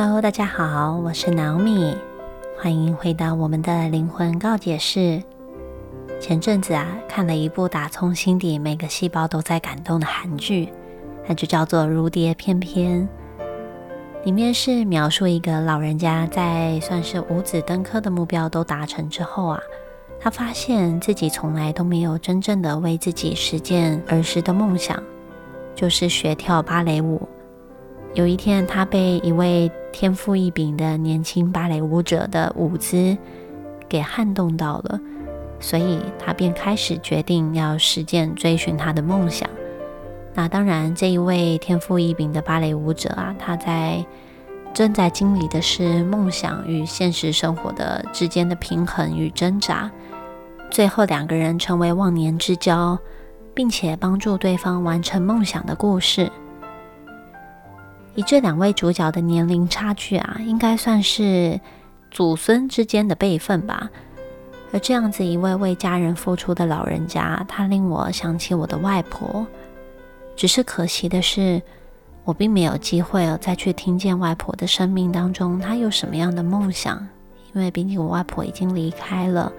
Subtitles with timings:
[0.00, 1.96] Hello，大家好，我是 Naomi，
[2.56, 5.20] 欢迎回到我们的灵魂告解室。
[6.20, 10.68] 前阵子啊，看了一部打从心底每个细胞都在感动的韩剧，
[11.26, 13.08] 那就叫做《如蝶翩翩》。
[14.24, 19.60] 里面是描述一个老人家在算是五子登科的目标都达成之后啊，
[20.20, 25.02] 他发现自己从来都没有真正的为自己实现儿时的梦想，
[25.74, 27.20] 就是学跳芭蕾舞。
[28.14, 33.16] 有一天，他被一位天赋异禀的年轻芭蕾舞者的舞姿
[33.88, 35.00] 给撼动到了。
[35.60, 39.50] 所以他便开始决定要实践追寻他的梦想。
[40.32, 44.06] 那当然，这一位天赋异禀的芭蕾舞者啊，他在
[44.72, 49.90] 正在经历的是梦想与现实生活的之间的平衡与挣扎。
[50.70, 52.96] 最后，两个人成为忘年之交，
[53.52, 56.30] 并且帮助对方完成梦想的故事。
[58.18, 61.60] 以这两位主角的年龄差距啊，应该算是
[62.10, 63.88] 祖孙之间的辈分吧。
[64.72, 69.46] 而这样子一位为家人付出的老人家，他令我想起我的外婆。
[70.34, 71.62] 只是可惜的是，
[72.24, 76.98] 我并没有机会再去听见外婆的生命当中她有什么样的梦想，
[77.54, 79.52] 因为毕竟我外婆已经离开了。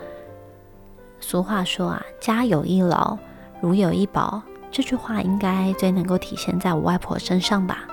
[1.22, 3.18] 俗话说啊，“家有一老，
[3.62, 7.86] 如有一宝”，这句话应该最能够体现在我外婆身上吧。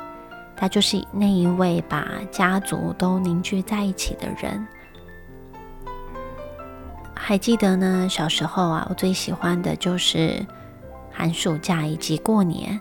[0.57, 4.67] 他就是那一位把家族都凝聚在一起的人。
[7.15, 10.45] 还记得呢，小时候啊，我最喜欢的就是
[11.13, 12.81] 寒暑假以及过年，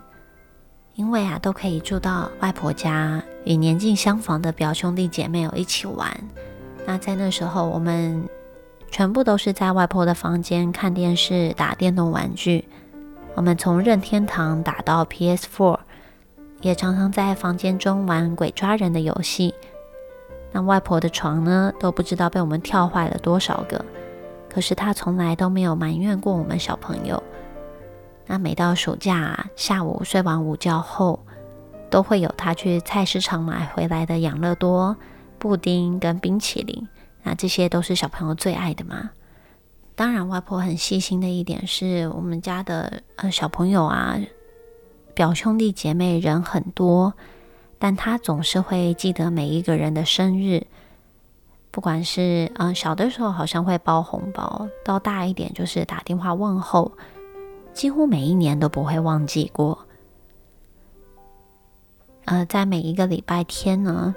[0.93, 6.15] 因为啊，都可以住到外婆家，与年纪相仿的表兄弟姐妹有一起玩。
[6.85, 8.23] 那在那时候，我们
[8.91, 12.63] 全部都是在外婆的房间看电视、打电动玩具。
[13.33, 15.79] 我们从任天堂打到 PS4，
[16.65, 19.53] 也常常在房间中玩鬼抓人的游戏。
[20.51, 23.85] 那外婆的床呢，都不知道被我们跳坏了多少个。
[24.49, 27.21] 可是她从来都没有埋怨过我们小朋友。
[28.25, 31.19] 那每到暑假下午睡完午觉后，
[31.91, 34.97] 都会有她去菜市场买回来的养乐多、
[35.37, 36.87] 布丁跟冰淇淋。
[37.21, 39.11] 那这些都是小朋友最爱的嘛。
[39.93, 44.17] 当然，外婆很细心的一点是，我们家的呃小朋友啊，
[45.15, 47.13] 表兄弟姐妹人很多，
[47.79, 50.67] 但他总是会记得每一个人的生日。
[51.71, 56.91] 不管是嗯小的时候好像会包红包，到大一点就是打电话问候，
[57.73, 59.79] 几乎每一年都不会忘记过。
[62.25, 64.15] 呃，在每一个礼拜天呢，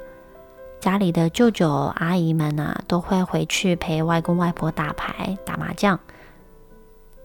[0.81, 5.99] 家里的舅舅阿姨们啊都会回去陪外公外婆打牌、打麻将。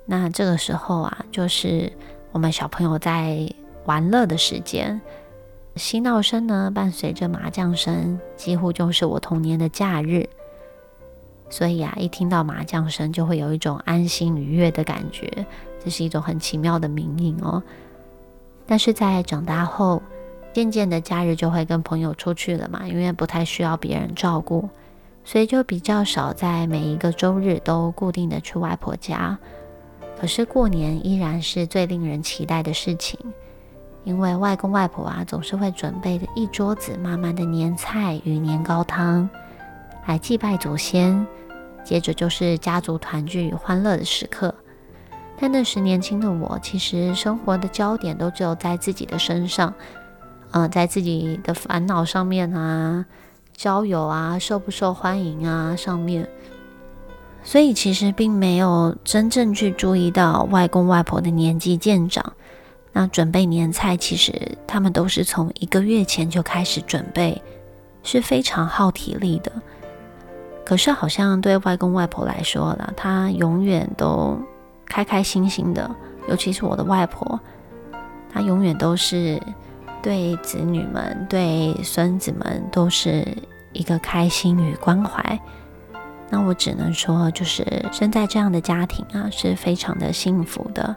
[0.06, 1.94] 那这个时候啊，就是
[2.32, 3.48] 我们小朋友在
[3.86, 5.00] 玩乐的时间。
[5.76, 10.30] 嬉闹声呢，伴随着麻将声，几乎就是我童年的假日。
[11.50, 15.46] 所以啊，一听到麻将声，就会有一种安心愉悦的感觉，
[15.84, 17.62] 这是一种很奇妙的名印哦。
[18.66, 20.02] 但是在长大后，
[20.54, 24.70] 渐渐的假日就会跟朋友出去了嘛，因为不太需要别人照顾，
[25.26, 29.38] 所以就比较少在每一个周日都固定的去外婆家。
[30.20, 33.20] 可是过年依然是最令人期待的事情。
[34.04, 39.30] 因为外公外婆啊，总是会准备的一桌子满满的年菜与年糕汤，
[40.06, 41.26] 来祭拜祖先。
[41.84, 44.54] 接着就是家族团聚与欢乐的时刻。
[45.38, 49.74] 但那时年轻的我，其实生活的焦点都只有在自己的身上，
[50.52, 53.06] 嗯，在自己的烦恼上面啊，
[53.54, 56.30] 交友啊，受不受欢迎啊上面，
[57.44, 62.34] 所以其实并没有真正去注意到外公外婆的年纪渐长。
[62.94, 67.42] 那准备年菜，其实他们都是从一个月前就开始准备，
[68.04, 69.52] 是非常耗体力的。
[70.64, 74.40] 可是好像对外公外婆来说了，他永远都
[74.86, 75.90] 开开心心的，
[76.30, 77.40] 尤其是我的外婆，
[78.32, 79.42] 她永远都是
[80.02, 83.28] 对子女们、对孙子们都是
[83.74, 85.40] 一个开心与关怀。
[86.30, 90.96] 那我只能说，就是生在这样的家庭啊，是非常的幸福的。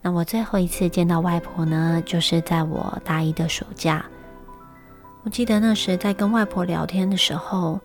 [0.00, 4.04] 那我最后一次见到外婆呢，就是在我大一的暑假。
[5.24, 7.78] 我记得那时在跟外婆聊天的时候，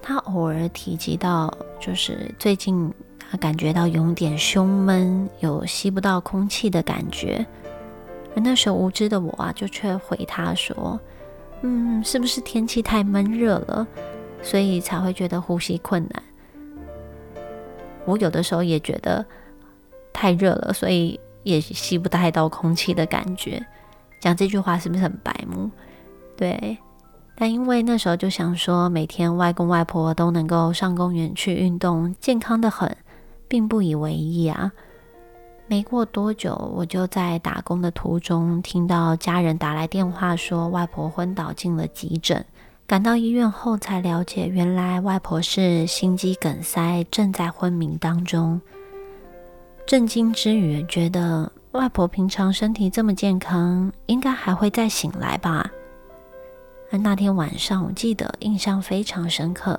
[0.00, 7.44] 她偶尔提及到，就是最近她感觉到有点胸闷，有吸不到空气的感觉。
[8.36, 10.98] 而那时候无知的我啊，就却回她说
[11.62, 13.86] ：“嗯，是不是天气太闷热了，
[14.40, 16.22] 所以才会觉得呼吸困难？”
[18.06, 19.26] 我有的时候也觉得。
[20.16, 23.64] 太热了，所以也吸不太到空气的感觉。
[24.20, 25.70] 讲这句话是不是很白目？
[26.36, 26.76] 对，
[27.36, 32.96] 但因为那时候就想说，每天外公外婆都能够上公园去运动，健康的很，
[33.46, 34.72] 并不以为意啊。
[35.66, 42.44] 没过多久，我就在打工的途中听到家人打来电话，说外婆昏倒进了急诊。
[42.86, 48.60] 赶到医院后，才了解原来外婆是心肌梗塞，正在昏迷当中。
[49.86, 55.70] 震惊之余，觉得外婆平常身体这么健康，应该还会再醒来吧。
[56.90, 59.78] 而那天晚上，我记得印象非常深刻。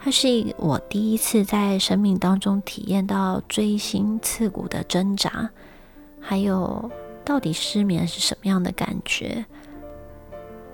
[0.00, 5.50] 它是我第一次在生命当中体验到锥心刺骨的挣扎，
[6.20, 6.90] 还有
[7.22, 9.44] 到底失眠是什么样的感觉。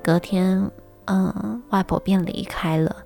[0.02, 0.70] 隔天，
[1.06, 2.96] 嗯，外婆便离开了。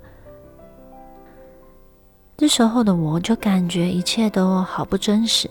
[2.36, 5.48] 这时候的我就感觉一切都好不真实。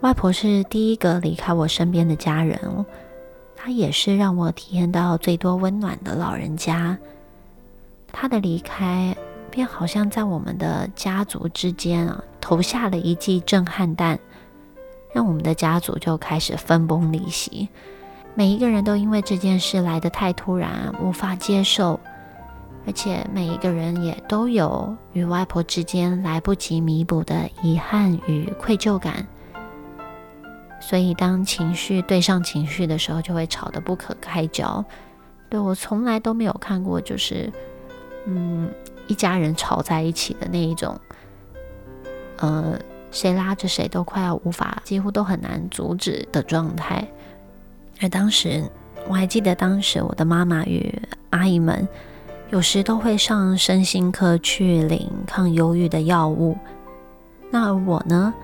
[0.00, 2.84] 外婆是第一个离开我身边的家人哦，
[3.56, 6.96] 她也是让我体验到最多温暖的老人家。
[8.12, 9.16] 她的离开。
[9.52, 14.16] 便好像在我们的家族之间啊，投下了一记震撼弹，
[15.12, 17.68] 让我们的家族就开始分崩离析。
[18.36, 21.98] 每一个人都因为这件事来得太突然，无法接受，
[22.86, 29.26] 而且每一个人也都有与外婆之间来不及弥补的遗憾与愧疚感。
[30.80, 34.84] 所以，当情绪对上情绪的时候，就会吵得不可开交。
[35.48, 37.52] 对我从来都没有看过，就是
[38.26, 38.70] 嗯。
[39.06, 40.96] 一家人吵在一起的那一种，
[42.36, 42.78] 呃，
[43.10, 47.04] 谁拉着谁都快要无法，几乎都很难阻止的状态。
[48.00, 48.62] 而当时
[49.08, 50.96] 我还记得，当时我的妈妈与
[51.30, 51.88] 阿姨们
[52.50, 56.58] 有时都会上身心科去领抗忧郁的药物，
[57.48, 58.34] 那我呢，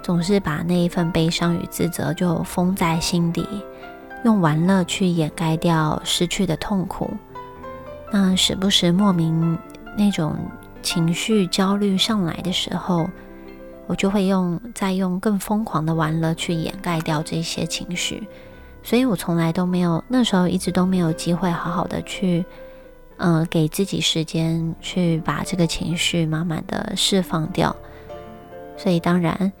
[0.00, 3.44] 总是把那一份悲伤与自责就封在心底，
[4.24, 7.10] 用玩乐去掩盖掉失去的痛苦。
[8.12, 9.58] 那时不时莫名
[9.98, 10.36] 那种
[10.80, 13.10] 情绪焦虑上来的时候，
[13.88, 18.28] 我就会用再用更疯狂的玩乐去掩盖掉这些情绪，
[18.84, 22.44] 所以我从来都没有那时候一直都没有机会好好的去，
[23.20, 27.76] 嗯，给自己时间去把这个情绪慢慢的释放掉，
[28.76, 29.52] 所以当然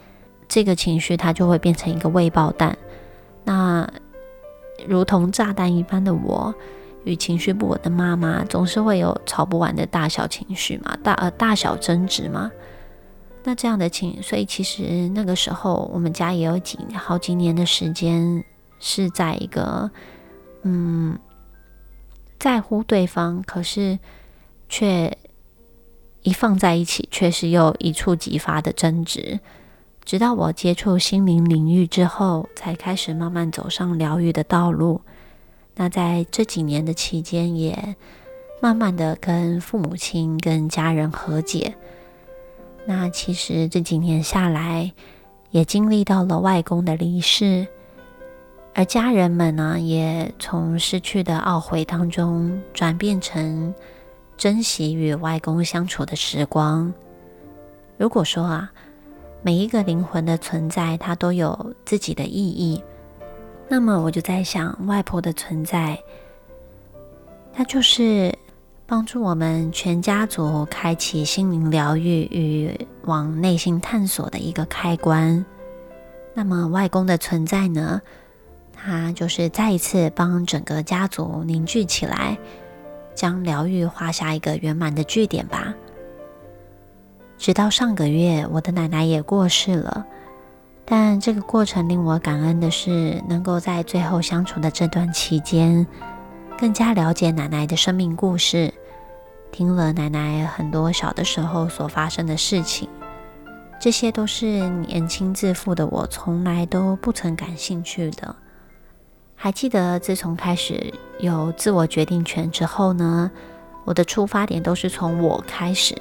[0.48, 2.76] 这个情绪它就会变成一个未爆弹，
[3.44, 3.88] 那
[4.88, 6.54] 如同炸弹一般的我。
[7.04, 12.52] 与情绪不稳的妈妈总是会有吵不完的大小情绪嘛，大呃大小争执嘛。
[13.42, 18.44] 那这样的情，所以其实那个时候我们家也有几好几年的时间
[18.80, 19.90] 是在一个
[20.62, 21.18] 嗯
[22.40, 23.98] 在乎对方，可是
[24.68, 25.16] 却
[26.22, 29.38] 一放在一起，却是又一触即发的争执。
[30.06, 35.02] 直到我接触心灵领域之后，才开始慢慢走上疗愈的道路。
[35.76, 37.94] 那在这几年的期间，也
[38.60, 41.74] 慢慢的跟父母亲、跟家人和解。
[42.86, 44.92] 那其实这几年下来，
[45.50, 47.68] 也经历到了外公的离世，
[48.74, 53.74] 而家人们呢，也从失去的懊悔当中，转变成
[54.36, 56.92] 珍惜与外公相处的时光。
[57.98, 58.72] 如果说啊，
[59.42, 62.82] 每一个灵魂的存在，它都有自己的意义。
[63.68, 65.98] 那么我就在想，外婆的存在，
[67.52, 68.34] 它就是
[68.86, 75.44] 帮助我们全家族开启心灵疗愈与往内心探索的一个开关。
[76.32, 78.00] 那么外公的存在呢，
[78.82, 82.38] 他就是再一次帮整个家族凝聚起来，
[83.14, 85.74] 将疗愈画下一个圆满的句点吧。
[87.36, 90.06] 直到上个月，我的奶奶也过世了。
[90.86, 95.86] 但这个过程令我感恩的是，能够在最后相处的这段期间，
[96.58, 98.72] 更加了解奶奶的生命故事，
[99.52, 102.88] 听了奶奶很多小的时候所发生的事情，
[103.78, 108.34] 这些都是年轻自负的我从来都不曾感兴趣的。
[109.42, 113.30] 还记得自从开始有自我决定权之后呢，
[113.86, 115.96] 我的出发点都是从我开始，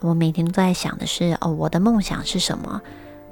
[0.00, 2.80] 我每天都在想的是，哦，我的梦想是什么？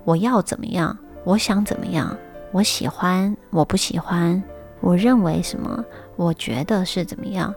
[0.05, 0.95] 我要怎么样？
[1.25, 2.15] 我想怎么样？
[2.53, 4.43] 我喜欢，我不喜欢，
[4.83, 5.83] 我认为什么？
[6.17, 7.55] 我觉得是怎么样？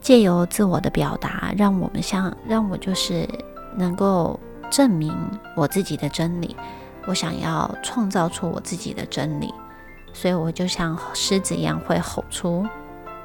[0.00, 3.28] 借由自我的表达，让我们像让我就是
[3.76, 4.38] 能够
[4.70, 5.12] 证明
[5.56, 6.54] 我自己的真理。
[7.06, 9.52] 我想要创造出我自己的真理，
[10.12, 12.66] 所以我就像狮子一样，会吼出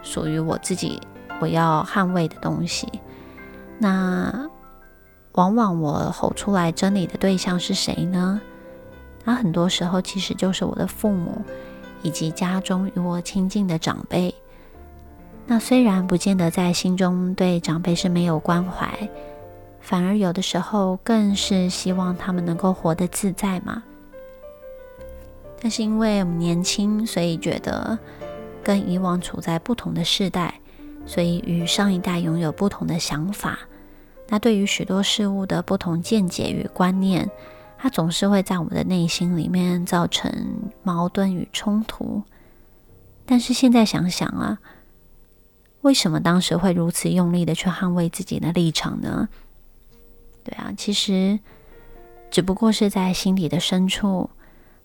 [0.03, 1.01] 属于我自己
[1.39, 2.87] 我要捍卫的东西。
[3.77, 4.49] 那。
[5.33, 8.41] 往往我吼出来真理的对象是谁呢？
[9.23, 11.43] 那很多时候其实就是我的父母，
[12.01, 14.33] 以及家中与我亲近的长辈。
[15.45, 19.07] 那虽然不见得在心中对长辈是没有关怀，
[19.79, 23.83] 反而有的时候更是希望他们能够活得自在嘛。
[25.59, 27.97] 但是因为我们年轻，所以觉得
[28.63, 30.59] 跟以往处在不同的世代，
[31.05, 33.59] 所以与上一代拥有不同的想法。
[34.29, 37.29] 那对于许多事物的不同见解与观念，
[37.77, 40.31] 它总是会在我们的内心里面造成
[40.83, 42.23] 矛盾与冲突。
[43.25, 44.59] 但是现在想想啊，
[45.81, 49.29] 为什么当时会如此用力的去捍卫自己的立场呢？
[50.43, 51.39] 对啊，其实
[52.29, 54.29] 只不过是在心底的深处，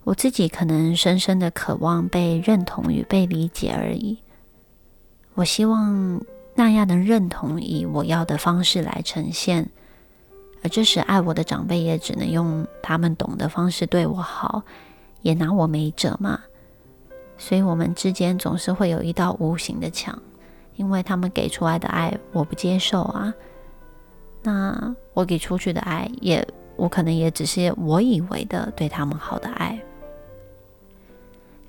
[0.05, 4.19] 我自己可能深深的渴望被认同与被理解而已。
[5.35, 6.21] 我希望。
[6.55, 9.71] 那样的认同以我要的方式来呈现，
[10.63, 14.63] 而这时爱我的长辈也只能用他们懂的方式对我好，
[15.23, 16.39] 也拿我没辙嘛。
[17.39, 20.21] 所以，我们之间总是会有一道无形的墙，
[20.77, 23.33] 因为他们给出来的爱我不接受啊。
[24.43, 29.83] 那我给出去的爱，也我可能也只是我以为的对他们好的爱。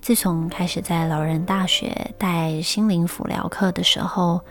[0.03, 4.41] 自从开始在老人大学带心灵辅疗课的时候。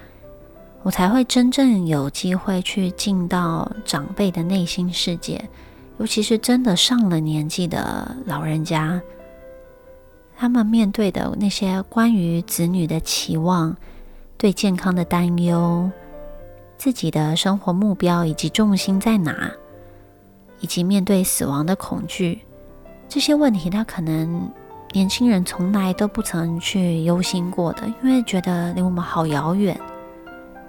[0.83, 5.49] 我才会真正有机会去进到长辈的内心世界，
[5.99, 9.01] 尤其是真的上了年纪的老人家，
[10.37, 13.77] 他们面对的那些关于子女的期望、
[14.37, 15.89] 对健康的担忧、
[16.77, 19.53] 自己的生活目标以及重心在哪，
[20.59, 22.41] 以及面对死亡的恐惧
[23.09, 24.51] 这些问题，他可能
[24.93, 29.79] 年轻人从来都不曾去忧心过的，因为觉得离我们好遥远。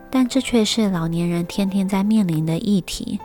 [0.09, 3.19] 但这却是老年人天天在面临的议题。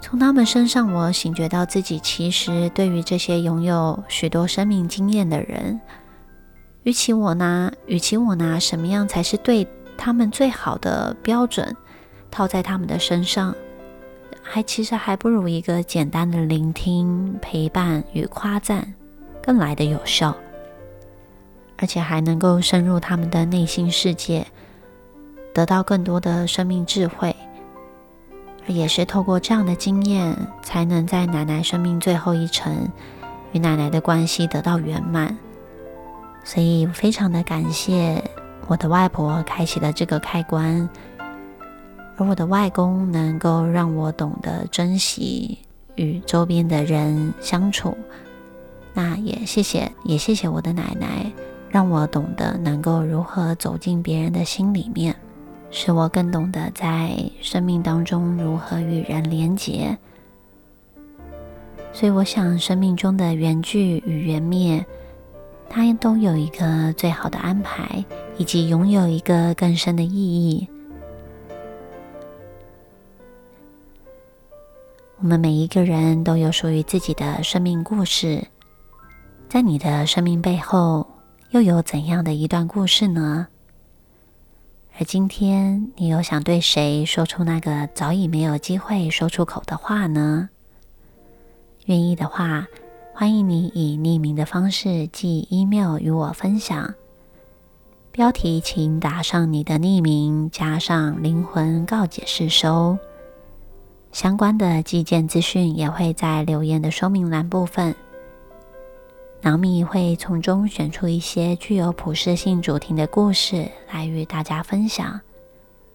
[0.00, 5.80] 从他们身上，我醒觉到自己其实对于这些拥有许多生命经验的人，
[6.84, 9.66] 与其我拿，与其我拿什么样才是对
[9.96, 11.74] 他们最好的标准
[12.30, 13.54] 套在他们的身上，
[14.42, 18.94] 还其实还不如一个简单的聆听、陪伴与夸赞
[19.42, 20.34] 更来的有效，
[21.78, 24.46] 而且还能够深入他们的内心世界。
[25.52, 27.34] 得到更多的生命智慧，
[28.68, 32.88] 也是透过这样的经验，才能在奶奶生命最后一程
[33.50, 35.36] 与奶奶的关系得到圆满。
[36.44, 38.22] 所以，非常的感谢
[38.68, 40.88] 我的外婆开启了这个开关，
[42.16, 45.58] 而我的外公能够让我懂得珍惜
[45.96, 47.98] 与周边的人相处。
[48.94, 51.30] 那也谢谢，也谢谢我的奶奶，
[51.68, 55.14] 让我懂得能够如何走进别人的心里面。
[55.72, 59.96] 使我更懂得在生命当中如何与人连结，
[61.92, 64.84] 所以我想，生命中的缘聚与缘灭，
[65.68, 68.04] 它都有一个最好的安排，
[68.36, 70.66] 以及拥有一个更深的意义。
[75.20, 78.44] 我们每一个人都有属于自己的生命故事，
[79.50, 81.04] 在你的生命背后，
[81.50, 83.48] 又有怎样的一段故事呢？
[84.96, 90.50] 而今天，你又想对谁说出那个早已没有机会说出口的话呢？
[91.86, 92.68] 愿意的话，
[93.12, 96.94] 欢迎你以匿名的方式寄 email 与我分享。
[98.12, 102.96] 标题请打上你的匿名，加上灵魂告解释收。
[104.12, 107.96] 相关的寄件资讯也会在留言的说明栏部分。
[109.42, 115.18] 囊米会从中选出一些具有普适性主题的故事来与大家分享。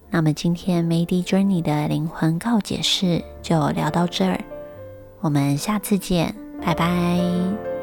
[0.10, 4.40] 那么今天 Made Journey 的灵魂告解室就聊到这儿，
[5.20, 6.34] 我们下次见，
[6.64, 7.75] 拜拜。